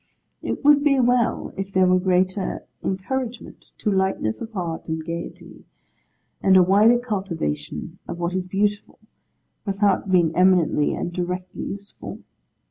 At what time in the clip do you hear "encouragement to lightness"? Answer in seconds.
2.83-4.41